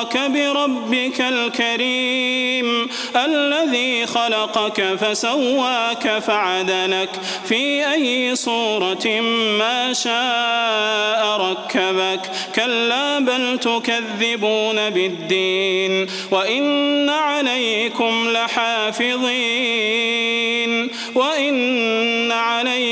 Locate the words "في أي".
7.44-8.36